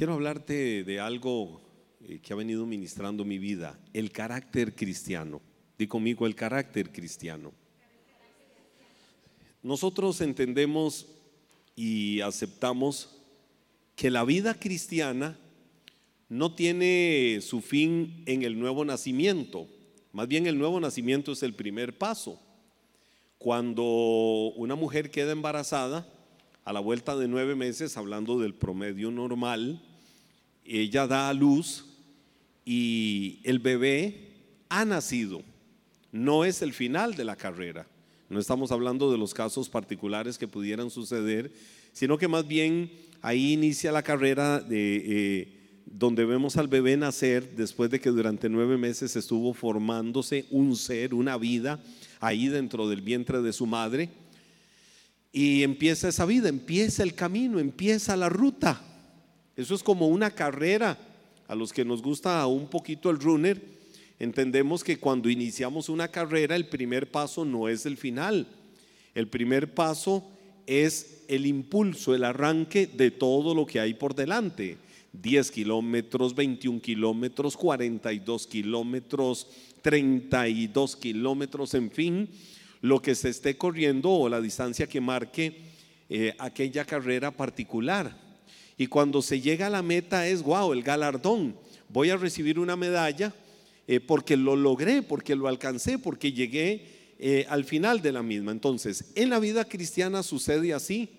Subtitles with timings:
[0.00, 1.60] Quiero hablarte de algo
[2.02, 5.42] eh, que ha venido ministrando mi vida, el carácter cristiano.
[5.76, 7.52] Di conmigo el carácter cristiano.
[9.62, 11.06] Nosotros entendemos
[11.76, 13.14] y aceptamos
[13.94, 15.38] que la vida cristiana
[16.30, 19.68] no tiene su fin en el nuevo nacimiento.
[20.12, 22.40] Más bien el nuevo nacimiento es el primer paso.
[23.36, 23.84] Cuando
[24.56, 26.10] una mujer queda embarazada,
[26.64, 29.82] a la vuelta de nueve meses, hablando del promedio normal,
[30.78, 31.84] ella da a luz
[32.64, 34.28] y el bebé
[34.68, 35.42] ha nacido.
[36.12, 37.86] No es el final de la carrera.
[38.28, 41.52] No estamos hablando de los casos particulares que pudieran suceder,
[41.92, 42.92] sino que más bien
[43.22, 48.48] ahí inicia la carrera de, eh, donde vemos al bebé nacer después de que durante
[48.48, 51.82] nueve meses estuvo formándose un ser, una vida,
[52.20, 54.10] ahí dentro del vientre de su madre.
[55.32, 58.80] Y empieza esa vida, empieza el camino, empieza la ruta.
[59.56, 60.98] Eso es como una carrera.
[61.48, 63.60] A los que nos gusta un poquito el runner,
[64.20, 68.46] entendemos que cuando iniciamos una carrera, el primer paso no es el final.
[69.14, 70.24] El primer paso
[70.66, 74.78] es el impulso, el arranque de todo lo que hay por delante.
[75.12, 79.48] 10 kilómetros, 21 kilómetros, 42 kilómetros,
[79.82, 82.28] 32 kilómetros, en fin,
[82.80, 85.56] lo que se esté corriendo o la distancia que marque
[86.08, 88.29] eh, aquella carrera particular.
[88.80, 91.54] Y cuando se llega a la meta es, wow, el galardón.
[91.90, 93.34] Voy a recibir una medalla
[93.86, 96.86] eh, porque lo logré, porque lo alcancé, porque llegué
[97.18, 98.52] eh, al final de la misma.
[98.52, 101.10] Entonces, en la vida cristiana sucede así.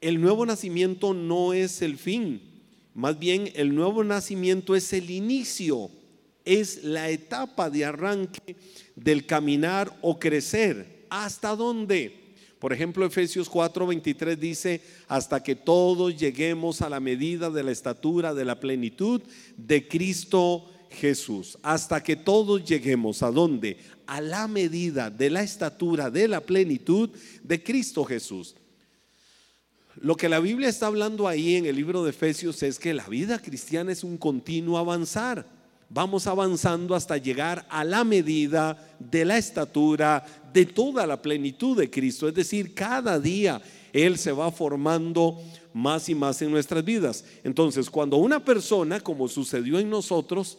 [0.00, 2.40] El nuevo nacimiento no es el fin,
[2.94, 5.90] más bien el nuevo nacimiento es el inicio,
[6.44, 8.54] es la etapa de arranque
[8.94, 11.06] del caminar o crecer.
[11.10, 12.29] ¿Hasta dónde?
[12.60, 18.34] Por ejemplo, Efesios 4:23 dice, hasta que todos lleguemos a la medida de la estatura
[18.34, 19.22] de la plenitud
[19.56, 21.56] de Cristo Jesús.
[21.62, 23.78] Hasta que todos lleguemos a dónde?
[24.06, 27.08] A la medida de la estatura de la plenitud
[27.42, 28.54] de Cristo Jesús.
[29.96, 33.08] Lo que la Biblia está hablando ahí en el libro de Efesios es que la
[33.08, 35.59] vida cristiana es un continuo avanzar
[35.90, 41.90] vamos avanzando hasta llegar a la medida de la estatura de toda la plenitud de
[41.90, 42.28] Cristo.
[42.28, 43.60] Es decir, cada día
[43.92, 45.42] Él se va formando
[45.74, 47.24] más y más en nuestras vidas.
[47.44, 50.58] Entonces, cuando una persona, como sucedió en nosotros,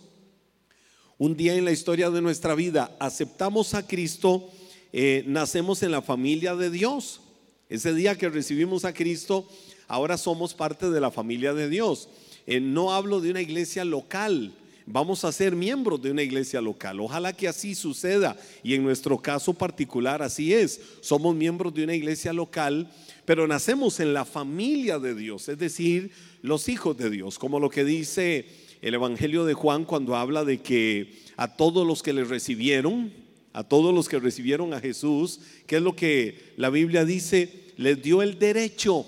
[1.17, 4.49] un día en la historia de nuestra vida aceptamos a Cristo,
[4.91, 7.21] eh, nacemos en la familia de Dios.
[7.69, 9.47] Ese día que recibimos a Cristo,
[9.87, 12.09] ahora somos parte de la familia de Dios.
[12.47, 14.53] Eh, no hablo de una iglesia local,
[14.85, 16.99] vamos a ser miembros de una iglesia local.
[16.99, 20.81] Ojalá que así suceda y en nuestro caso particular así es.
[21.01, 22.91] Somos miembros de una iglesia local,
[23.25, 26.11] pero nacemos en la familia de Dios, es decir,
[26.41, 28.45] los hijos de Dios, como lo que dice
[28.81, 33.13] el Evangelio de Juan cuando habla de que a todos los que le recibieron,
[33.53, 38.01] a todos los que recibieron a Jesús, que es lo que la Biblia dice, les
[38.01, 39.05] dio el derecho,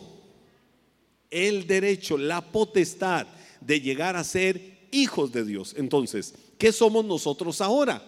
[1.32, 3.28] el derecho, la potestad
[3.62, 5.74] de llegar a ser hijos de Dios.
[5.78, 8.02] Entonces, ¿qué somos nosotros ahora?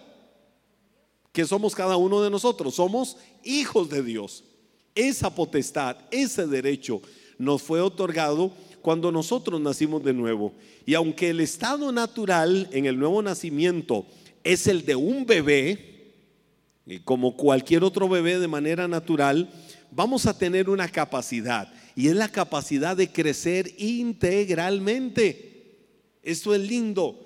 [1.34, 2.76] ¿Qué somos cada uno de nosotros?
[2.76, 4.46] Somos hijos de Dios.
[4.94, 7.02] Esa potestad, ese derecho
[7.38, 10.54] nos fue otorgado cuando nosotros nacimos de nuevo.
[10.86, 14.06] Y aunque el estado natural en el nuevo nacimiento
[14.44, 16.14] es el de un bebé,
[16.86, 19.50] y como cualquier otro bebé de manera natural,
[19.92, 25.55] vamos a tener una capacidad y es la capacidad de crecer integralmente.
[26.26, 27.22] Esto es lindo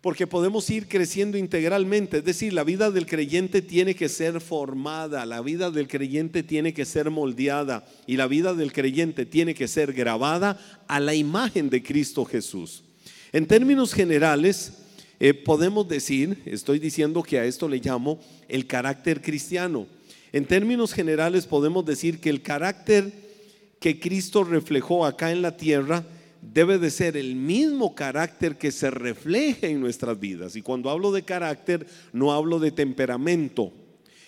[0.00, 2.18] porque podemos ir creciendo integralmente.
[2.18, 6.72] Es decir, la vida del creyente tiene que ser formada, la vida del creyente tiene
[6.72, 11.70] que ser moldeada y la vida del creyente tiene que ser grabada a la imagen
[11.70, 12.84] de Cristo Jesús.
[13.32, 14.74] En términos generales,
[15.18, 19.86] eh, podemos decir, estoy diciendo que a esto le llamo el carácter cristiano.
[20.32, 23.12] En términos generales podemos decir que el carácter
[23.80, 26.06] que Cristo reflejó acá en la tierra
[26.52, 30.56] debe de ser el mismo carácter que se refleje en nuestras vidas.
[30.56, 33.72] Y cuando hablo de carácter, no hablo de temperamento.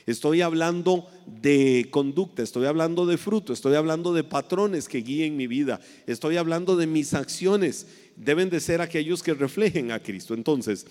[0.07, 5.47] Estoy hablando de conducta, estoy hablando de fruto, estoy hablando de patrones que guíen mi
[5.47, 7.87] vida, estoy hablando de mis acciones.
[8.17, 10.33] Deben de ser aquellos que reflejen a Cristo.
[10.35, 10.87] Entonces,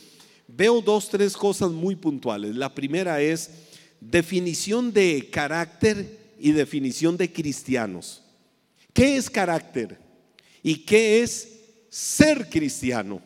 [0.47, 2.55] veo dos, tres cosas muy puntuales.
[2.55, 3.49] La primera es
[3.99, 8.23] definición de carácter y definición de cristianos.
[8.93, 10.06] ¿Qué es carácter?
[10.67, 13.21] Y qué es ser cristiano.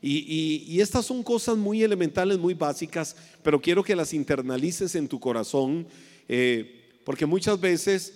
[0.00, 5.20] Y, estas son cosas muy elementales, muy básicas, pero quiero que las internalices en tu
[5.20, 5.86] corazón,
[6.26, 8.14] eh, porque muchas veces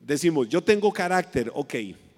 [0.00, 1.74] decimos, yo tengo carácter, ok,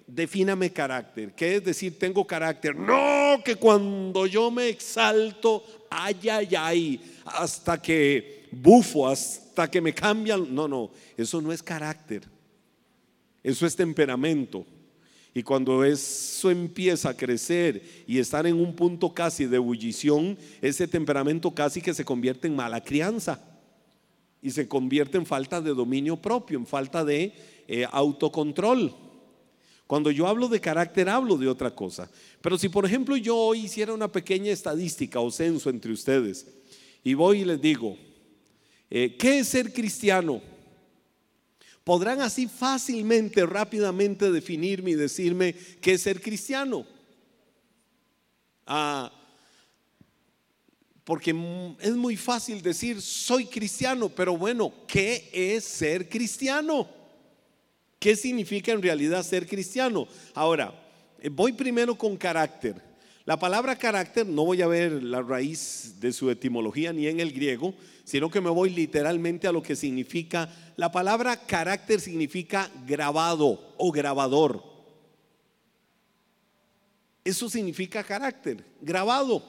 [0.07, 1.35] defíname carácter.
[1.35, 2.75] ¿Qué es decir tengo carácter?
[2.75, 9.93] No, que cuando yo me exalto, ay, ay, ay, hasta que bufo, hasta que me
[9.93, 10.51] cambian.
[10.55, 12.23] No, no, eso no es carácter.
[13.43, 14.65] Eso es temperamento.
[15.33, 20.87] Y cuando eso empieza a crecer y estar en un punto casi de ebullición, ese
[20.87, 23.41] temperamento casi que se convierte en mala crianza
[24.41, 27.33] y se convierte en falta de dominio propio, en falta de
[27.67, 28.93] eh, autocontrol.
[29.87, 32.09] Cuando yo hablo de carácter, hablo de otra cosa.
[32.41, 36.45] Pero si, por ejemplo, yo hoy hiciera una pequeña estadística o censo entre ustedes
[37.03, 37.97] y voy y les digo,
[38.89, 40.41] eh, ¿qué es ser cristiano?
[41.83, 46.85] Podrán así fácilmente, rápidamente definirme y decirme qué es ser cristiano.
[48.65, 49.11] Ah,
[51.03, 51.35] porque
[51.79, 56.87] es muy fácil decir soy cristiano, pero bueno, ¿qué es ser cristiano?
[57.99, 60.07] ¿Qué significa en realidad ser cristiano?
[60.33, 60.73] Ahora,
[61.19, 62.92] eh, voy primero con carácter.
[63.25, 67.31] La palabra carácter, no voy a ver la raíz de su etimología ni en el
[67.31, 67.73] griego,
[68.03, 70.49] sino que me voy literalmente a lo que significa.
[70.75, 74.61] La palabra carácter significa grabado o grabador.
[77.23, 79.41] Eso significa carácter, grabado.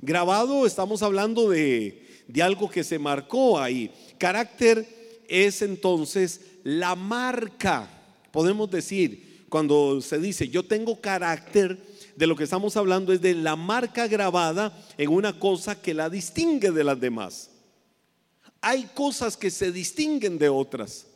[0.00, 3.92] Grabado estamos hablando de, de algo que se marcó ahí.
[4.16, 4.88] Carácter
[5.28, 7.90] es entonces la marca,
[8.30, 11.78] podemos decir, cuando se dice yo tengo carácter,
[12.16, 16.10] de lo que estamos hablando es de la marca grabada en una cosa que la
[16.10, 17.50] distingue de las demás.
[18.60, 21.06] Hay cosas que se distinguen de otras.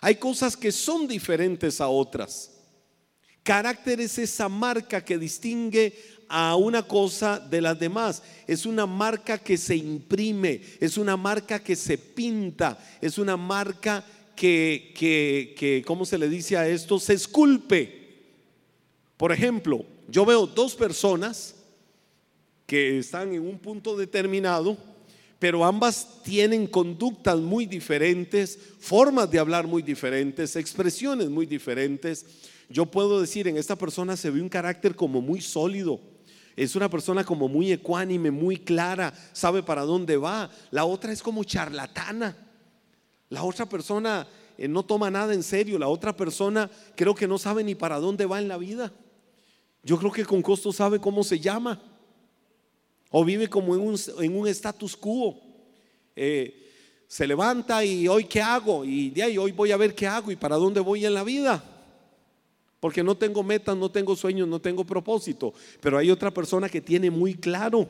[0.00, 2.50] Hay cosas que son diferentes a otras.
[3.42, 5.94] Carácter es esa marca que distingue
[6.28, 8.22] a una cosa de las demás.
[8.46, 14.04] Es una marca que se imprime, es una marca que se pinta, es una marca
[14.34, 16.98] que, que, que ¿cómo se le dice a esto?
[16.98, 18.02] Se esculpe.
[19.16, 21.56] Por ejemplo, yo veo dos personas
[22.66, 24.76] que están en un punto determinado,
[25.38, 32.24] pero ambas tienen conductas muy diferentes, formas de hablar muy diferentes, expresiones muy diferentes.
[32.68, 36.00] Yo puedo decir, en esta persona se ve un carácter como muy sólido.
[36.56, 40.50] Es una persona como muy ecuánime, muy clara, sabe para dónde va.
[40.70, 42.36] La otra es como charlatana.
[43.28, 44.26] La otra persona
[44.56, 45.78] eh, no toma nada en serio.
[45.78, 48.92] La otra persona creo que no sabe ni para dónde va en la vida.
[49.84, 51.80] Yo creo que con costo sabe cómo se llama.
[53.10, 55.38] O vive como en un, en un status quo.
[56.16, 56.62] Eh,
[57.06, 58.84] se levanta y hoy qué hago.
[58.84, 61.22] Y de ahí hoy voy a ver qué hago y para dónde voy en la
[61.22, 61.62] vida.
[62.80, 65.54] Porque no tengo metas, no tengo sueños, no tengo propósito.
[65.80, 67.88] Pero hay otra persona que tiene muy claro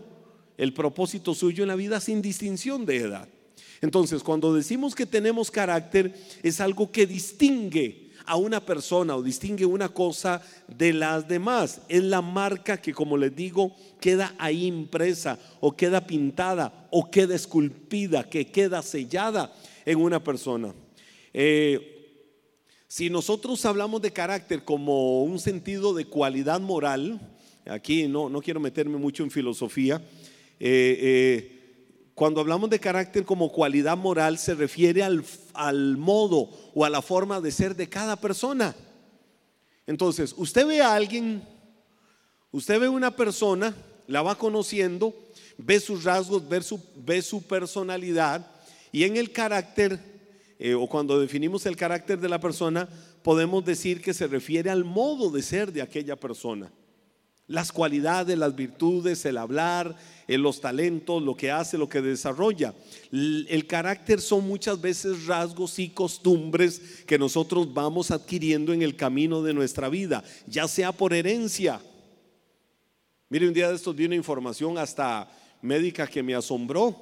[0.57, 3.29] el propósito suyo en la vida sin distinción de edad.
[3.81, 9.67] Entonces, cuando decimos que tenemos carácter, es algo que distingue a una persona o distingue
[9.67, 11.83] una cosa de las demás.
[11.89, 17.35] Es la marca que, como les digo, queda ahí impresa o queda pintada o queda
[17.35, 19.53] esculpida, que queda sellada
[19.85, 20.75] en una persona.
[21.33, 21.91] Eh,
[22.89, 27.21] si nosotros hablamos de carácter como un sentido de cualidad moral,
[27.67, 30.01] aquí no, no quiero meterme mucho en filosofía,
[30.61, 31.54] eh, eh,
[32.15, 37.03] cuando hablamos de carácter como cualidad moral se refiere al, al, modo o a la
[37.03, 38.75] forma de ser de cada persona.
[39.87, 41.43] Entonces, usted ve a alguien,
[42.53, 43.75] usted ve una persona,
[44.07, 45.13] la va conociendo,
[45.59, 48.47] ve sus rasgos, ve su, ve su personalidad
[48.93, 49.99] y en el carácter,
[50.61, 52.89] eh, o cuando definimos el carácter de la persona,
[53.25, 56.71] podemos decir que se refiere al modo de ser de aquella persona.
[57.47, 59.95] Las cualidades, las virtudes, el hablar,
[60.27, 62.75] eh, los talentos, lo que hace, lo que desarrolla.
[63.13, 69.43] El carácter son muchas veces rasgos y costumbres que nosotros vamos adquiriendo en el camino
[69.43, 71.81] de nuestra vida, ya sea por herencia.
[73.29, 76.97] Mire, un día de estos vi una información hasta médica que me asombró.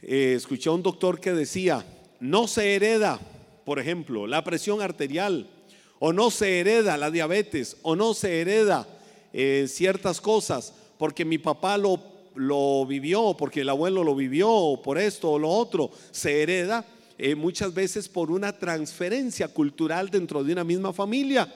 [0.00, 1.84] Eh, escuché a un doctor que decía,
[2.18, 3.20] no se hereda,
[3.66, 5.50] por ejemplo, la presión arterial,
[5.98, 8.86] o no se hereda la diabetes, o no se hereda
[9.32, 12.00] eh, ciertas cosas porque mi papá lo,
[12.34, 16.86] lo vivió, porque el abuelo lo vivió, por esto o lo otro, se hereda
[17.18, 21.52] eh, muchas veces por una transferencia cultural dentro de una misma familia.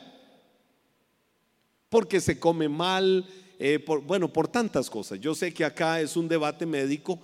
[1.88, 3.24] Porque se come mal,
[3.58, 5.20] eh, bueno, por tantas cosas.
[5.20, 7.20] Yo sé que acá es un debate médico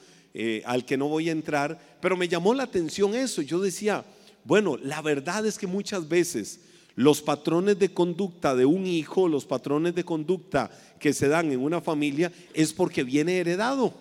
[0.64, 3.42] al que no voy a entrar, pero me llamó la atención eso.
[3.42, 4.02] Yo decía,
[4.44, 6.61] bueno, la verdad es que muchas veces
[6.95, 11.61] los patrones de conducta de un hijo, los patrones de conducta que se dan en
[11.61, 13.95] una familia, es porque viene heredado,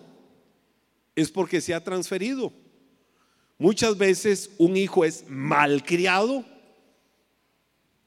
[1.16, 2.52] es porque se ha transferido.
[3.58, 6.44] Muchas veces un hijo es malcriado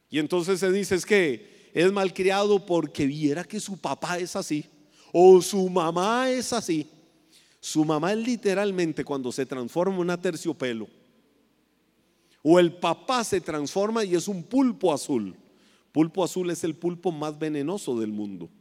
[0.09, 4.65] Y entonces se dice es que es malcriado porque viera que su papá es así
[5.11, 6.89] o su mamá es así.
[7.61, 10.87] Su mamá es literalmente cuando se transforma en una terciopelo.
[12.47, 15.35] O el papá se transforma y es un pulpo azul.
[15.91, 18.51] Pulpo azul es el pulpo más venenoso del mundo.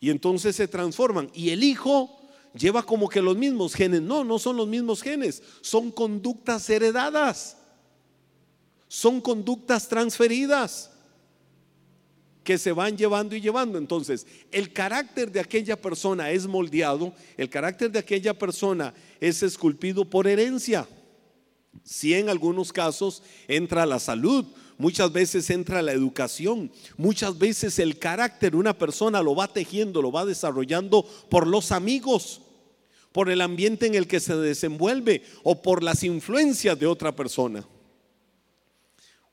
[0.00, 1.30] Y entonces se transforman.
[1.32, 2.10] Y el hijo
[2.52, 4.02] lleva como que los mismos genes.
[4.02, 5.44] No, no son los mismos genes.
[5.60, 7.56] Son conductas heredadas.
[8.88, 10.90] Son conductas transferidas
[12.42, 13.78] que se van llevando y llevando.
[13.78, 20.04] Entonces, el carácter de aquella persona es moldeado, el carácter de aquella persona es esculpido
[20.04, 20.88] por herencia.
[21.82, 24.44] Si en algunos casos entra la salud,
[24.78, 30.00] muchas veces entra la educación, muchas veces el carácter de una persona lo va tejiendo,
[30.02, 32.40] lo va desarrollando por los amigos,
[33.12, 37.66] por el ambiente en el que se desenvuelve o por las influencias de otra persona.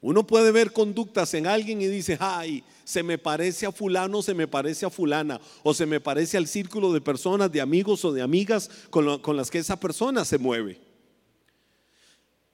[0.02, 4.34] Uno puede ver conductas en alguien y dice, ay, se me parece a fulano, se
[4.34, 8.12] me parece a fulana, o se me parece al círculo de personas, de amigos o
[8.12, 10.91] de amigas con, las que esa persona se mueve.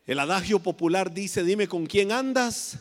[0.08, 2.80] El adagio popular dice, dime con quién andas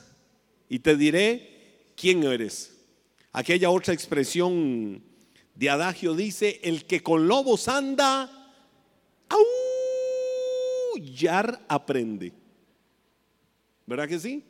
[0.68, 2.73] y te diré quién eres.
[3.33, 5.02] Aquella otra expresión
[5.56, 8.30] de adagio dice, el que con lobos anda,
[10.95, 12.33] aullar aprende.
[13.87, 14.45] ¿Verdad que sí?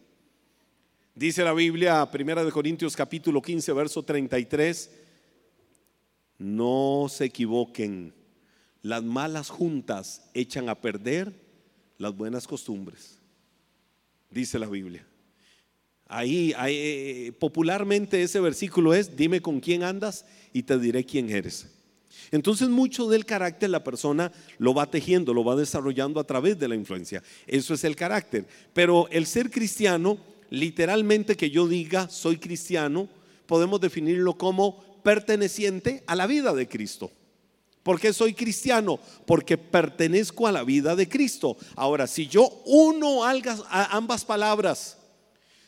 [1.15, 4.91] Dice la Biblia, Primera de Corintios capítulo 15, verso 33,
[6.37, 8.13] no se equivoquen,
[8.83, 11.46] las malas juntas echan a perder
[11.99, 13.19] las buenas costumbres,
[14.31, 15.07] dice la Biblia.
[16.09, 21.69] Ahí, eh, popularmente ese versículo es, dime con quién andas y te diré quién eres.
[22.31, 26.69] Entonces mucho del carácter la persona lo va tejiendo, lo va desarrollando a través de
[26.69, 27.23] la influencia.
[27.47, 28.47] Eso es el carácter.
[28.73, 30.19] Pero el ser cristiano
[30.51, 33.09] literalmente que yo diga soy cristiano,
[33.47, 37.11] podemos definirlo como perteneciente a la vida de Cristo.
[37.87, 38.99] ¿Por qué soy cristiano?
[39.27, 41.57] Porque pertenezco a la vida de Cristo.
[41.77, 43.21] Ahora, si yo uno
[43.71, 44.99] ambas palabras,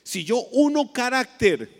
[0.02, 1.70] si yo uno carácter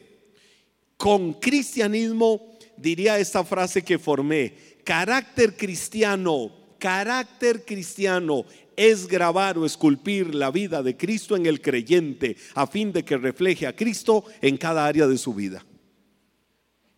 [0.97, 4.55] con cristianismo, diría esta frase que formé,
[4.85, 8.45] carácter cristiano, carácter cristiano
[8.77, 13.17] es grabar o esculpir la vida de Cristo en el creyente a fin de que
[13.17, 15.67] refleje a Cristo en cada área de su vida.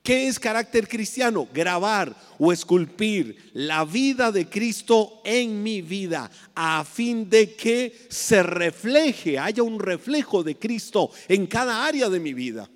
[0.03, 1.47] ¿Qué es carácter cristiano?
[1.53, 8.43] Grabar o esculpir la vida de Cristo en mi vida a fin de que se
[8.43, 12.71] refleje, haya un reflejo de Cristo en cada área de mi vida.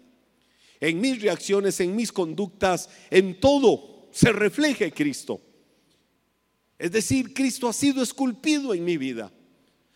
[0.81, 5.41] En mis reacciones, en mis conductas, en todo se refleje Cristo.
[6.79, 9.33] Es decir, Cristo ha sido esculpido en mi vida.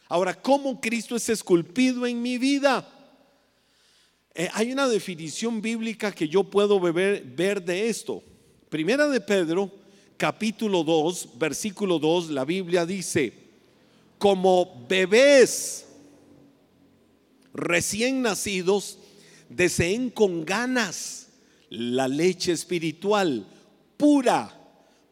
[0.08, 2.97] Ahora, ¿cómo Cristo es esculpido en mi vida?
[4.40, 8.22] Eh, hay una definición bíblica que yo puedo ver de esto.
[8.68, 9.68] Primera de Pedro,
[10.16, 13.32] capítulo 2, versículo 2, la Biblia dice,
[14.16, 15.86] como bebés
[17.52, 19.00] recién nacidos,
[19.48, 21.30] deseen con ganas
[21.68, 23.44] la leche espiritual
[23.96, 24.56] pura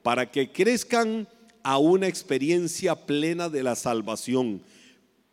[0.04, 1.26] para que crezcan
[1.64, 4.62] a una experiencia plena de la salvación.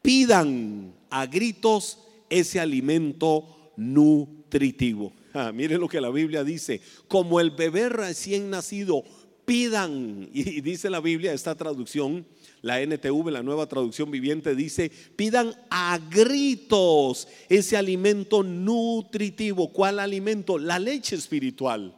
[0.01, 1.99] Pidan a gritos
[2.31, 5.13] ese alimento nutritivo.
[5.35, 9.03] Ah, miren lo que la Biblia dice, como el bebé recién nacido,
[9.45, 12.25] pidan, y dice la Biblia, esta traducción,
[12.61, 19.73] la NTV, la nueva traducción viviente, dice, pidan a gritos ese alimento nutritivo.
[19.73, 20.57] ¿Cuál alimento?
[20.57, 21.97] La leche espiritual.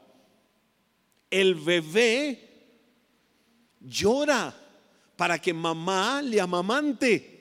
[1.30, 2.40] El bebé
[3.82, 4.56] llora
[5.18, 7.34] para que mamá le amamante.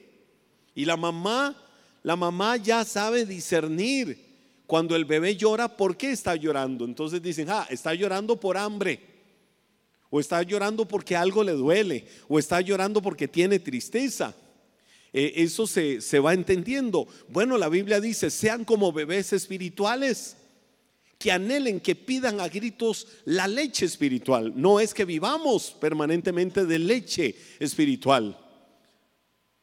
[0.74, 1.56] Y la mamá,
[2.02, 4.23] la mamá ya sabe discernir
[4.66, 6.84] cuando el bebé llora, ¿por qué está llorando?
[6.84, 9.00] Entonces dicen, ah, está llorando por hambre.
[10.08, 12.06] O está llorando porque algo le duele.
[12.28, 14.34] O está llorando porque tiene tristeza.
[15.12, 17.06] Eh, eso se, se va entendiendo.
[17.28, 20.36] Bueno, la Biblia dice, sean como bebés espirituales
[21.18, 24.52] que anhelen, que pidan a gritos la leche espiritual.
[24.56, 28.38] No es que vivamos permanentemente de leche espiritual,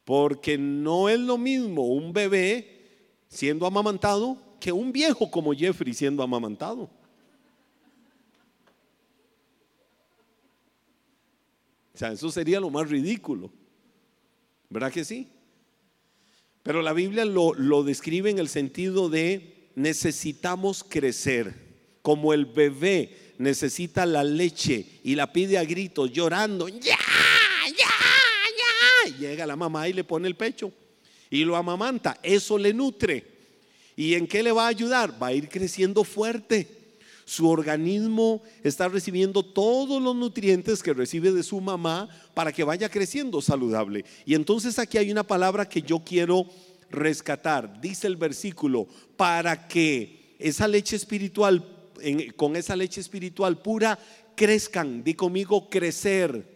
[0.04, 6.22] porque no es lo mismo un bebé siendo amamantado que un viejo como Jeffrey siendo
[6.22, 6.88] amamantado.
[11.92, 13.50] O sea, eso sería lo más ridículo.
[14.70, 15.26] ¿Verdad que sí?
[16.62, 23.34] Pero la Biblia lo, lo describe en el sentido de necesitamos crecer, como el bebé
[23.38, 26.96] necesita la leche y la pide a gritos, llorando, ya,
[27.66, 27.90] ya,
[29.08, 29.18] ya.
[29.18, 30.72] llega la mamá y le pone el pecho
[31.30, 33.31] y lo amamanta, eso le nutre.
[33.96, 35.22] ¿Y en qué le va a ayudar?
[35.22, 36.82] Va a ir creciendo fuerte.
[37.24, 42.88] Su organismo está recibiendo todos los nutrientes que recibe de su mamá para que vaya
[42.88, 44.04] creciendo saludable.
[44.26, 46.46] Y entonces aquí hay una palabra que yo quiero
[46.90, 47.80] rescatar.
[47.80, 51.64] Dice el versículo, para que esa leche espiritual,
[52.36, 53.98] con esa leche espiritual pura,
[54.34, 55.04] crezcan.
[55.04, 56.51] Di conmigo, crecer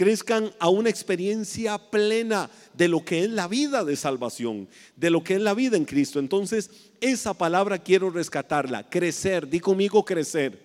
[0.00, 4.66] crezcan a una experiencia plena de lo que es la vida de salvación,
[4.96, 6.18] de lo que es la vida en Cristo.
[6.18, 6.70] Entonces,
[7.02, 10.58] esa palabra quiero rescatarla, crecer, di conmigo crecer.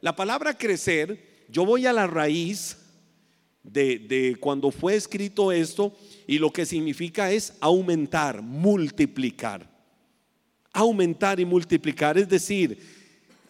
[0.00, 2.76] La palabra crecer, yo voy a la raíz
[3.64, 5.92] de, de cuando fue escrito esto
[6.28, 9.68] y lo que significa es aumentar, multiplicar.
[10.72, 12.97] Aumentar y multiplicar, es decir,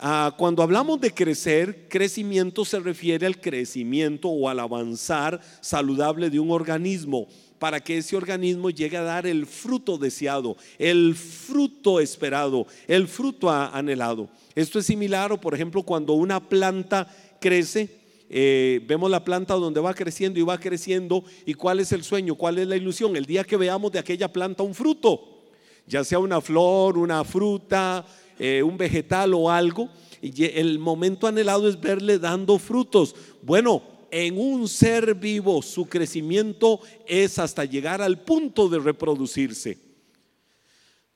[0.00, 6.38] Ah, cuando hablamos de crecer, crecimiento se refiere al crecimiento o al avanzar saludable de
[6.38, 7.26] un organismo
[7.58, 13.50] para que ese organismo llegue a dar el fruto deseado, el fruto esperado, el fruto
[13.50, 14.28] anhelado.
[14.54, 17.90] Esto es similar, o por ejemplo, cuando una planta crece,
[18.30, 22.36] eh, vemos la planta donde va creciendo y va creciendo, y cuál es el sueño,
[22.36, 25.40] cuál es la ilusión, el día que veamos de aquella planta un fruto,
[25.88, 28.06] ya sea una flor, una fruta,
[28.38, 29.88] eh, un vegetal o algo,
[30.20, 33.14] y el momento anhelado es verle dando frutos.
[33.42, 39.78] Bueno, en un ser vivo su crecimiento es hasta llegar al punto de reproducirse.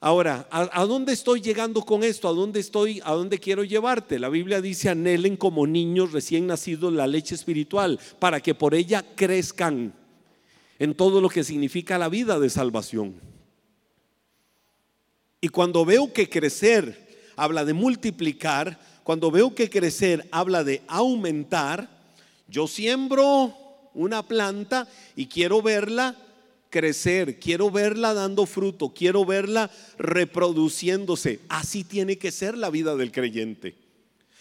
[0.05, 2.29] Ahora, ¿a, dónde estoy llegando con esto?
[2.29, 3.01] ¿A dónde estoy?
[3.05, 4.19] ¿A dónde quiero llevarte?
[4.19, 9.05] La Biblia dice, anhelen como niños recién nacidos la leche espiritual, para que por ella
[9.15, 9.95] crezcan
[10.81, 13.15] en todo lo que significa la vida de salvación.
[15.41, 21.89] Y cuando veo que crecer habla de multiplicar, cuando veo que crecer habla de aumentar,
[22.49, 23.55] yo siembro
[23.95, 26.17] una planta y quiero verla
[26.71, 31.41] crecer, quiero verla dando fruto, quiero verla reproduciéndose.
[31.49, 33.77] Así tiene que ser la vida del creyente.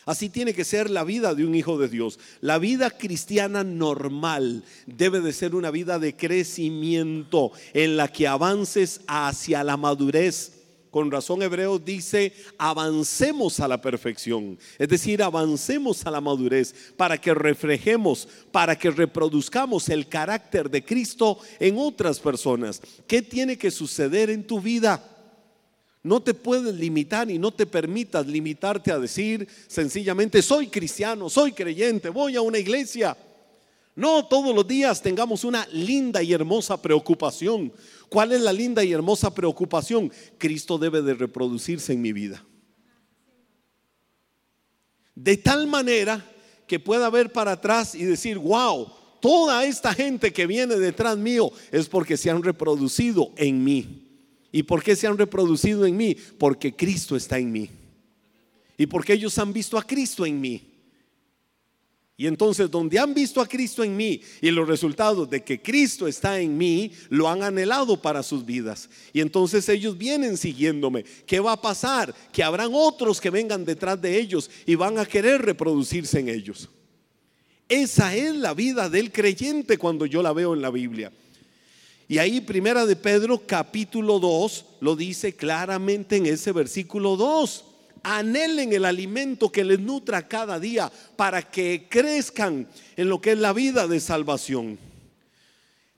[0.05, 2.17] Así tiene que ser la vida de un hijo de Dios.
[2.39, 9.01] La vida cristiana normal debe de ser una vida de crecimiento en la que avances
[9.07, 10.60] hacia la madurez
[10.91, 17.19] con razón Hebreos dice, avancemos a la perfección, es decir, avancemos a la madurez para
[17.19, 22.81] que reflejemos, para que reproduzcamos el carácter de Cristo en otras personas.
[23.07, 25.07] ¿Qué tiene que suceder en tu vida?
[26.03, 31.53] No te puedes limitar y no te permitas limitarte a decir sencillamente, soy cristiano, soy
[31.53, 33.15] creyente, voy a una iglesia.
[34.01, 37.71] No todos los días tengamos una linda y hermosa preocupación
[38.11, 40.11] ¿Cuál es la linda y hermosa preocupación?
[40.37, 42.45] Cristo debe de reproducirse en mi vida.
[45.15, 46.21] De tal manera
[46.67, 51.53] que pueda ver para atrás y decir, wow, toda esta gente que viene detrás mío
[51.71, 54.09] es porque se han reproducido en mí.
[54.51, 56.17] ¿Y por qué se han reproducido en mí?
[56.37, 57.69] Porque Cristo está en mí.
[58.77, 60.70] Y porque ellos han visto a Cristo en mí.
[62.17, 66.07] Y entonces donde han visto a Cristo en mí y los resultados de que Cristo
[66.07, 68.89] está en mí, lo han anhelado para sus vidas.
[69.11, 71.03] Y entonces ellos vienen siguiéndome.
[71.25, 72.13] ¿Qué va a pasar?
[72.31, 76.69] Que habrán otros que vengan detrás de ellos y van a querer reproducirse en ellos.
[77.67, 81.11] Esa es la vida del creyente cuando yo la veo en la Biblia.
[82.07, 87.65] Y ahí primera de Pedro capítulo 2 lo dice claramente en ese versículo 2
[88.03, 93.37] anhelen el alimento que les nutra cada día para que crezcan en lo que es
[93.37, 94.77] la vida de salvación.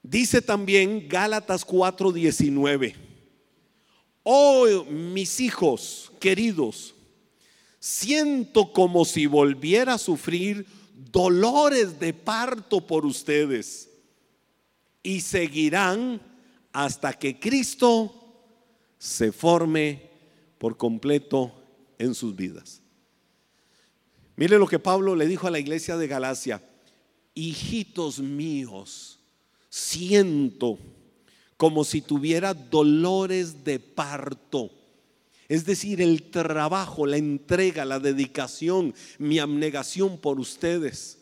[0.02, 2.96] Dice también Gálatas 4:19,
[4.24, 6.94] oh mis hijos queridos,
[7.80, 10.66] siento como si volviera a sufrir
[11.12, 13.90] dolores de parto por ustedes
[15.02, 16.22] y seguirán
[16.72, 18.14] hasta que Cristo
[18.98, 20.10] se forme
[20.58, 21.63] por completo
[22.04, 22.82] en sus vidas.
[24.36, 26.62] Mire lo que Pablo le dijo a la iglesia de Galacia,
[27.36, 29.20] hijitos míos,
[29.70, 30.80] siento
[31.58, 34.72] como si tuviera dolores de parto.
[35.48, 41.20] Es decir, el trabajo, la entrega, la dedicación, mi abnegación por ustedes,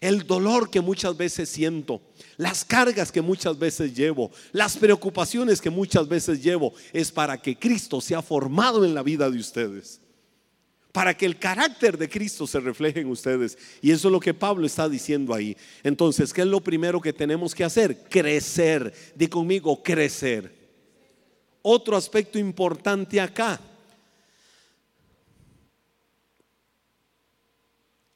[0.00, 2.00] el dolor que muchas veces siento,
[2.36, 7.58] las cargas que muchas veces llevo, las preocupaciones que muchas veces llevo, es para que
[7.58, 10.00] Cristo sea formado en la vida de ustedes
[10.94, 13.58] para que el carácter de Cristo se refleje en ustedes.
[13.82, 15.56] Y eso es lo que Pablo está diciendo ahí.
[15.82, 18.04] Entonces, ¿qué es lo primero que tenemos que hacer?
[18.08, 18.94] Crecer.
[19.16, 20.54] Di conmigo, crecer.
[21.62, 23.60] Otro aspecto importante acá.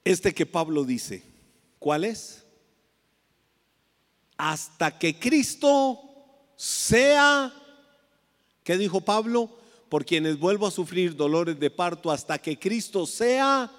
[0.04, 1.24] Este que Pablo dice,
[1.80, 2.44] ¿cuál es?
[4.36, 5.98] Hasta que Cristo
[6.54, 7.52] sea,
[8.62, 9.58] ¿qué dijo Pablo?
[9.88, 13.70] Por quienes vuelvo a sufrir dolores de parto hasta que Cristo sea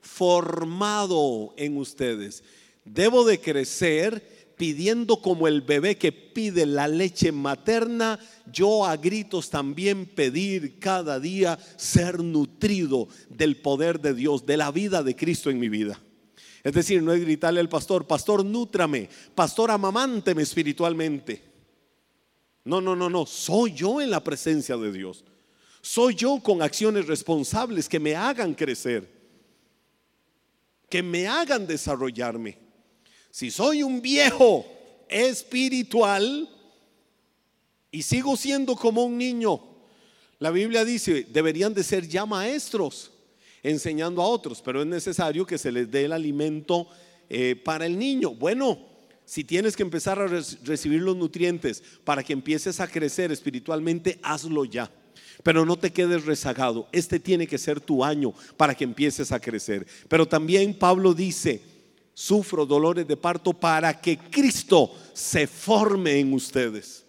[0.00, 2.42] formado en ustedes.
[2.84, 8.18] Debo de crecer pidiendo como el bebé que pide la leche materna,
[8.52, 14.70] yo a gritos también pedir cada día ser nutrido del poder de Dios, de la
[14.70, 15.98] vida de Cristo en mi vida.
[16.62, 21.49] Es decir, no es gritarle al pastor, pastor, nútrame, pastor, amamánteme espiritualmente.
[22.64, 25.24] No, no, no, no, soy yo en la presencia de Dios.
[25.80, 29.08] Soy yo con acciones responsables que me hagan crecer,
[30.88, 32.58] que me hagan desarrollarme.
[33.30, 34.66] Si soy un viejo
[35.08, 36.48] espiritual
[37.90, 39.60] y sigo siendo como un niño,
[40.38, 43.12] la Biblia dice, deberían de ser ya maestros
[43.62, 46.88] enseñando a otros, pero es necesario que se les dé el alimento
[47.28, 48.30] eh, para el niño.
[48.34, 48.89] Bueno,
[49.30, 54.64] si tienes que empezar a recibir los nutrientes para que empieces a crecer espiritualmente, hazlo
[54.64, 54.90] ya.
[55.44, 56.88] Pero no te quedes rezagado.
[56.90, 59.86] Este tiene que ser tu año para que empieces a crecer.
[60.08, 61.62] Pero también Pablo dice,
[62.12, 67.04] sufro dolores de parto para que Cristo se forme en ustedes.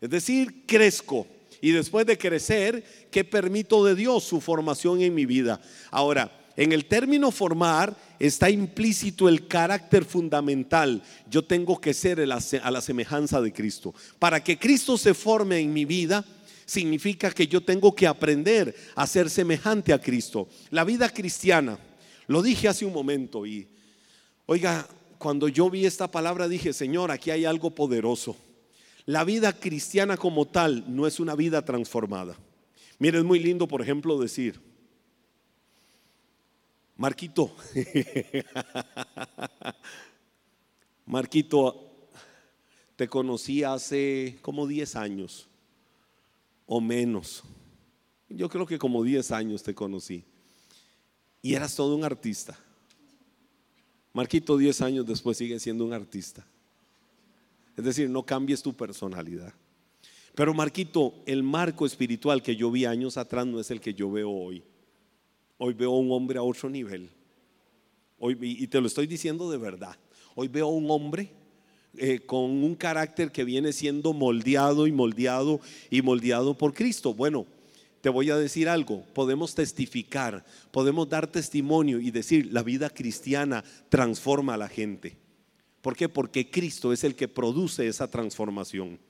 [0.00, 1.26] Es decir, crezco.
[1.60, 4.24] Y después de crecer, ¿qué permito de Dios?
[4.24, 5.60] Su formación en mi vida.
[5.90, 11.02] Ahora, en el término formar está implícito el carácter fundamental.
[11.30, 13.94] Yo tengo que ser a la semejanza de Cristo.
[14.18, 16.24] Para que Cristo se forme en mi vida,
[16.66, 20.48] significa que yo tengo que aprender a ser semejante a Cristo.
[20.70, 21.78] La vida cristiana,
[22.26, 23.68] lo dije hace un momento y
[24.50, 28.34] Oiga, cuando yo vi esta palabra dije, Señor, aquí hay algo poderoso.
[29.04, 32.38] La vida cristiana como tal no es una vida transformada.
[32.98, 34.58] Mire, es muy lindo, por ejemplo, decir,
[36.98, 37.54] Marquito,
[41.06, 42.10] Marquito,
[42.96, 45.46] te conocí hace como 10 años
[46.66, 47.44] o menos.
[48.28, 50.24] Yo creo que como 10 años te conocí.
[51.40, 52.58] Y eras todo un artista.
[54.12, 56.44] Marquito 10 años después sigue siendo un artista.
[57.76, 59.54] Es decir, no cambies tu personalidad.
[60.34, 64.10] Pero Marquito, el marco espiritual que yo vi años atrás no es el que yo
[64.10, 64.64] veo hoy.
[65.58, 67.10] Hoy veo un hombre a otro nivel.
[68.18, 69.96] Hoy, y te lo estoy diciendo de verdad.
[70.34, 71.32] Hoy veo un hombre
[71.96, 77.12] eh, con un carácter que viene siendo moldeado y moldeado y moldeado por Cristo.
[77.12, 77.46] Bueno,
[78.00, 83.64] te voy a decir algo, podemos testificar, podemos dar testimonio y decir, la vida cristiana
[83.88, 85.16] transforma a la gente.
[85.82, 86.08] ¿Por qué?
[86.08, 89.00] Porque Cristo es el que produce esa transformación.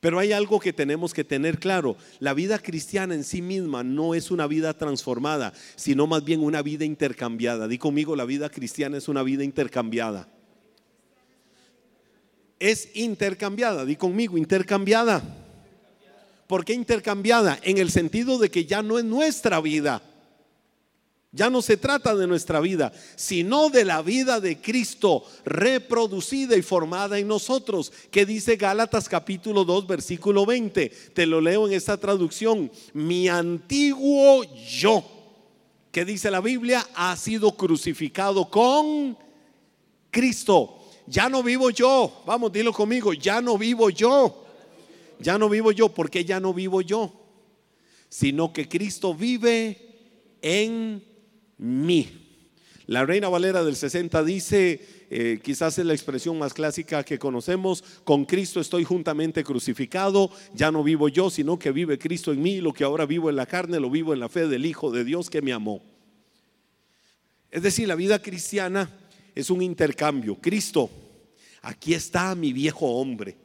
[0.00, 4.14] Pero hay algo que tenemos que tener claro, la vida cristiana en sí misma no
[4.14, 7.66] es una vida transformada, sino más bien una vida intercambiada.
[7.66, 10.28] Di conmigo, la vida cristiana es una vida intercambiada.
[12.58, 15.22] Es intercambiada, di conmigo, intercambiada.
[16.46, 17.58] ¿Por qué intercambiada?
[17.62, 20.02] En el sentido de que ya no es nuestra vida.
[21.36, 26.62] Ya no se trata de nuestra vida, sino de la vida de Cristo reproducida y
[26.62, 30.88] formada en nosotros, que dice Gálatas capítulo 2 versículo 20.
[30.88, 32.70] Te lo leo en esta traducción.
[32.94, 35.04] Mi antiguo yo,
[35.92, 39.18] que dice la Biblia, ha sido crucificado con
[40.10, 40.78] Cristo.
[41.06, 42.22] Ya no vivo yo.
[42.24, 44.46] Vamos, dilo conmigo, ya no vivo yo
[45.18, 47.12] ya no vivo yo, porque ya no vivo yo,
[48.08, 51.15] sino que Cristo vive en
[51.58, 52.26] mí.
[52.86, 57.82] La Reina Valera del 60 dice, eh, quizás es la expresión más clásica que conocemos,
[58.04, 62.60] con Cristo estoy juntamente crucificado, ya no vivo yo, sino que vive Cristo en mí,
[62.60, 65.04] lo que ahora vivo en la carne, lo vivo en la fe del Hijo de
[65.04, 65.82] Dios que me amó.
[67.50, 68.88] Es decir, la vida cristiana
[69.34, 70.36] es un intercambio.
[70.40, 70.90] Cristo,
[71.62, 73.36] aquí está mi viejo hombre.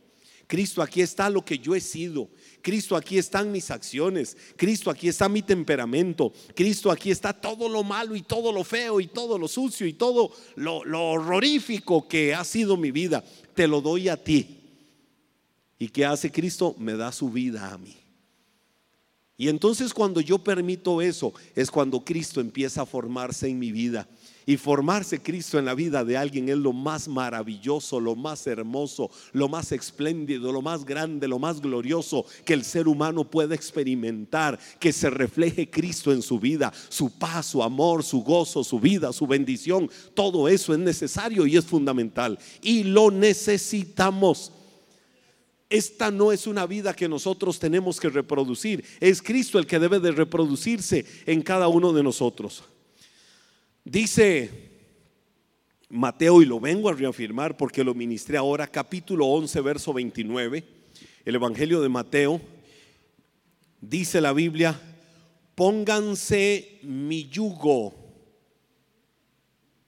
[0.46, 2.30] Cristo, aquí está lo que yo he sido.
[2.62, 4.38] Cristo, aquí están mis acciones.
[4.56, 6.32] Cristo, aquí está mi temperamento.
[6.56, 9.94] Cristo, aquí está todo lo malo y todo lo feo y todo lo sucio y
[9.94, 13.24] todo lo, horrorífico que ha sido mi vida.
[13.54, 14.60] Te lo doy a ti.
[15.80, 16.76] ¿Y qué hace Cristo?
[16.78, 17.98] Me da su vida a mí.
[19.38, 24.08] Y entonces cuando yo permito eso, es cuando Cristo empieza a formarse en mi vida
[24.46, 29.12] y formarse Cristo en la vida de alguien es lo más maravilloso, lo más hermoso,
[29.34, 34.60] lo más espléndido, lo más grande, lo más glorioso que el ser humano puede experimentar,
[34.80, 39.14] que se refleje Cristo en su vida, su paz, su amor, su gozo, su vida,
[39.14, 39.90] su bendición.
[40.14, 42.40] Todo eso es necesario y es fundamental.
[42.62, 44.52] Y lo necesitamos.
[45.70, 48.84] Esta no es una vida que nosotros tenemos que reproducir.
[49.00, 52.64] Es Cristo el que debe de reproducirse en cada uno de nosotros.
[53.84, 54.50] Dice
[55.90, 60.64] Mateo, y lo vengo a reafirmar porque lo ministré ahora, capítulo 11, verso 29,
[61.26, 62.40] el Evangelio de Mateo.
[63.82, 64.80] Dice la Biblia,
[65.56, 67.96] pónganse mi yugo,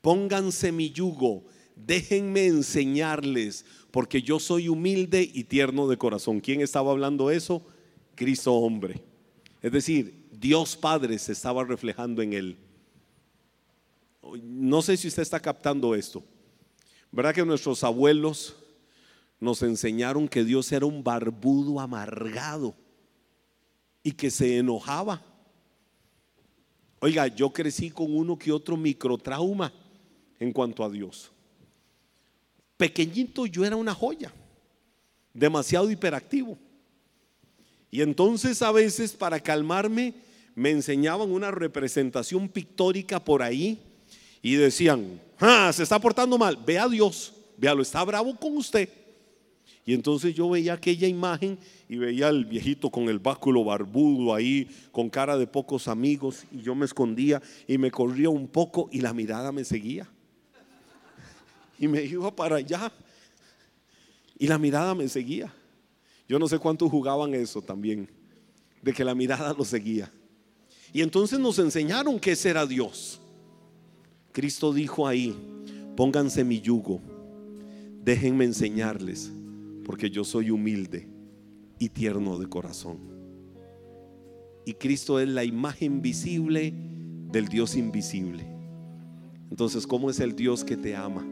[0.02, 6.40] pónganse mi yugo, déjenme enseñarles, porque yo soy humilde y tierno de corazón.
[6.40, 7.64] ¿Quién estaba hablando eso?
[8.16, 9.02] Cristo hombre.
[9.62, 12.58] Es decir, Dios Padre se estaba reflejando en él.
[14.42, 16.24] No sé si usted está captando esto.
[17.12, 18.56] ¿Verdad que nuestros abuelos
[19.40, 22.74] nos enseñaron que Dios era un barbudo amargado
[24.02, 25.22] y que se enojaba?
[27.00, 29.74] Oiga, yo crecí con uno que otro microtrauma
[30.40, 31.32] en cuanto a Dios.
[32.78, 34.34] Pequeñito yo era una joya,
[35.34, 36.58] demasiado hiperactivo.
[37.92, 40.16] Y entonces a veces para calmarme
[40.56, 43.93] me enseñaban una representación pictórica por ahí
[44.46, 48.90] y decían, ah, se está portando mal, ve a Dios, véalo, está bravo con usted.
[49.86, 54.68] Y entonces yo veía aquella imagen y veía al viejito con el báculo barbudo ahí,
[54.92, 59.00] con cara de pocos amigos, y yo me escondía y me corría un poco y
[59.00, 60.10] la mirada me seguía.
[61.80, 62.92] Y me iba para allá
[64.38, 65.54] y la mirada me seguía.
[66.28, 68.10] Yo no sé cuántos jugaban eso también,
[68.82, 70.12] de que la mirada lo seguía.
[70.92, 73.22] Y entonces nos enseñaron que ese era Dios.
[74.34, 75.36] Cristo dijo ahí,
[75.96, 77.00] pónganse mi yugo,
[78.04, 79.32] déjenme enseñarles,
[79.86, 81.08] porque yo soy humilde
[81.78, 82.98] y tierno de corazón.
[84.66, 86.74] Y Cristo es la imagen visible
[87.32, 88.44] del Dios invisible.
[89.52, 91.28] Entonces, ¿cómo es el Dios que te ama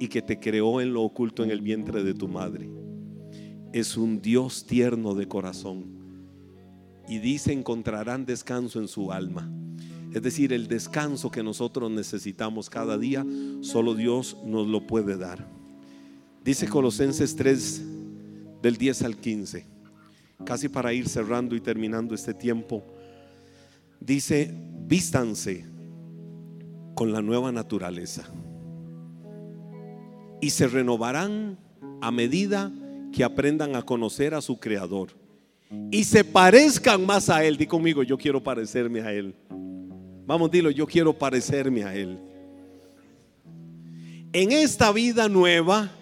[0.00, 2.68] y que te creó en lo oculto en el vientre de tu madre?
[3.72, 5.94] Es un Dios tierno de corazón.
[7.08, 9.48] Y dice, encontrarán descanso en su alma.
[10.16, 13.22] Es decir, el descanso que nosotros necesitamos cada día,
[13.60, 15.46] solo Dios nos lo puede dar.
[16.42, 17.82] Dice Colosenses 3
[18.62, 19.66] del 10 al 15,
[20.46, 22.82] casi para ir cerrando y terminando este tiempo.
[24.00, 24.54] Dice,
[24.86, 25.66] vístanse
[26.94, 28.24] con la nueva naturaleza
[30.40, 31.58] y se renovarán
[32.00, 32.72] a medida
[33.12, 35.10] que aprendan a conocer a su creador
[35.90, 37.58] y se parezcan más a él.
[37.58, 39.34] Di conmigo, yo quiero parecerme a él.
[40.26, 42.18] Vamos, dilo, yo quiero parecerme a Él.
[44.32, 45.92] En esta vida nueva,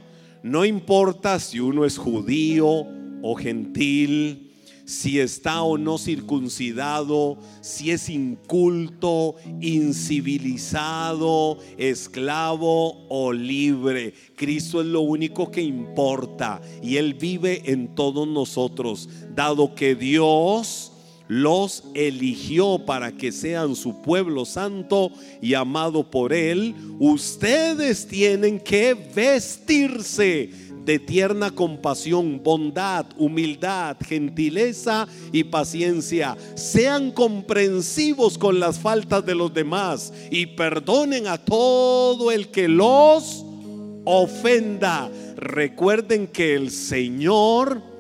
[0.43, 2.87] no importa si uno es judío
[3.23, 4.51] o gentil,
[4.87, 14.15] si está o no circuncidado, si es inculto, incivilizado, esclavo o libre.
[14.37, 20.94] Cristo es lo único que importa y Él vive en todos nosotros, dado que Dios
[21.29, 25.11] los eligió para que sean su pueblo santo
[25.41, 30.51] y amado por él, ustedes tienen que vestirse
[30.85, 36.37] de tierna compasión, bondad, humildad, gentileza y paciencia.
[36.55, 43.45] Sean comprensivos con las faltas de los demás y perdonen a todo el que los
[44.05, 45.11] ofenda.
[45.37, 47.94] Recuerden que el Señor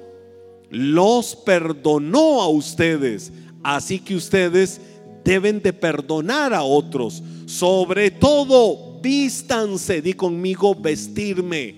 [0.75, 3.33] los perdonó a ustedes.
[3.63, 4.81] Así que ustedes
[5.25, 7.23] deben de perdonar a otros.
[7.47, 11.77] Sobre todo, vístanse, di conmigo, vestirme.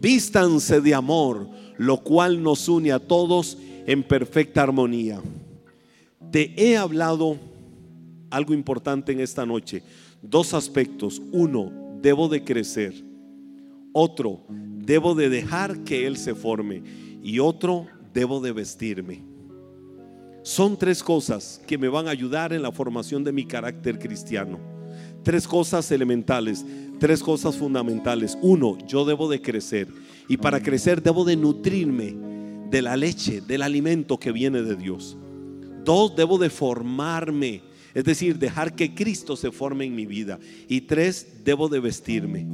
[0.00, 5.22] Vístanse de amor, lo cual nos une a todos en perfecta armonía.
[6.32, 7.38] Te he hablado
[8.30, 9.82] algo importante en esta noche.
[10.20, 11.22] Dos aspectos.
[11.30, 12.94] Uno, debo de crecer.
[13.92, 16.82] Otro, debo de dejar que Él se forme
[17.22, 19.22] y otro, debo de vestirme.
[20.42, 24.58] Son tres cosas que me van a ayudar en la formación de mi carácter cristiano.
[25.22, 26.64] Tres cosas elementales,
[26.98, 28.36] tres cosas fundamentales.
[28.42, 29.86] Uno, yo debo de crecer.
[30.28, 32.16] Y para crecer debo de nutrirme
[32.70, 35.16] de la leche, del alimento que viene de Dios.
[35.84, 37.62] Dos, debo de formarme.
[37.94, 40.40] Es decir, dejar que Cristo se forme en mi vida.
[40.68, 42.46] Y tres, debo de vestirme.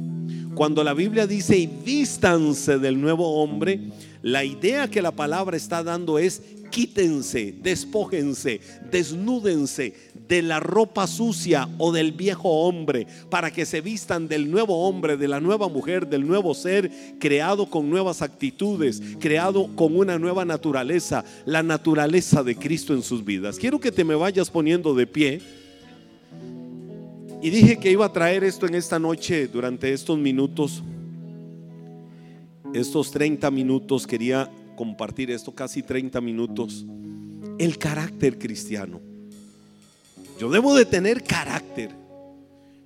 [0.53, 5.83] Cuando la Biblia dice, y vístanse del nuevo hombre, la idea que la palabra está
[5.83, 9.93] dando es quítense, despójense, desnúdense
[10.27, 15.17] de la ropa sucia o del viejo hombre para que se vistan del nuevo hombre,
[15.17, 20.45] de la nueva mujer, del nuevo ser creado con nuevas actitudes, creado con una nueva
[20.45, 23.57] naturaleza, la naturaleza de Cristo en sus vidas.
[23.57, 25.41] Quiero que te me vayas poniendo de pie.
[27.41, 30.83] Y dije que iba a traer esto en esta noche durante estos minutos
[32.73, 36.85] estos 30 minutos, quería compartir esto, casi 30 minutos,
[37.57, 39.01] el carácter cristiano.
[40.39, 41.91] Yo debo de tener carácter,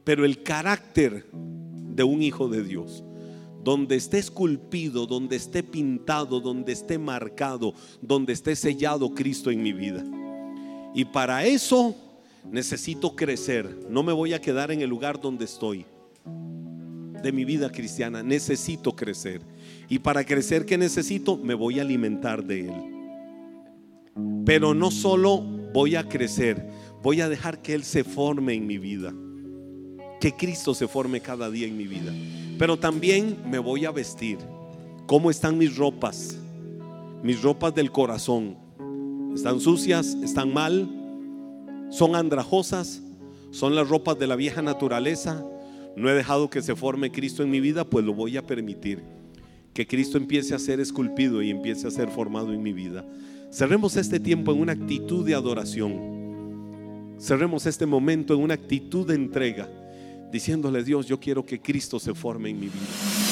[0.03, 3.03] pero el carácter de un hijo de Dios.
[3.63, 9.71] donde esté esculpido, donde esté pintado, donde esté marcado, donde esté sellado Cristo en mi
[9.71, 10.03] vida.
[10.93, 11.95] Y para eso
[12.51, 13.85] necesito crecer.
[13.89, 15.85] No me voy a quedar en el lugar donde estoy
[17.23, 18.21] de mi vida cristiana.
[18.21, 19.41] Necesito crecer.
[19.89, 21.37] Y para crecer, ¿qué necesito?
[21.37, 22.73] Me voy a alimentar de Él.
[24.45, 25.41] Pero no solo
[25.73, 26.69] voy a crecer,
[27.01, 29.13] voy a dejar que Él se forme en mi vida.
[30.19, 32.13] Que Cristo se forme cada día en mi vida.
[32.59, 34.37] Pero también me voy a vestir.
[35.07, 36.37] ¿Cómo están mis ropas?
[37.23, 38.57] Mis ropas del corazón.
[39.33, 40.15] ¿Están sucias?
[40.23, 40.89] ¿Están mal?
[41.89, 43.01] ¿Son andrajosas?
[43.51, 45.43] ¿Son las ropas de la vieja naturaleza?
[45.95, 49.03] No he dejado que se forme Cristo en mi vida, pues lo voy a permitir.
[49.73, 53.05] Que Cristo empiece a ser esculpido y empiece a ser formado en mi vida.
[53.51, 57.15] Cerremos este tiempo en una actitud de adoración.
[57.19, 59.69] Cerremos este momento en una actitud de entrega,
[60.31, 63.22] diciéndole Dios, yo quiero que Cristo se forme en mi vida.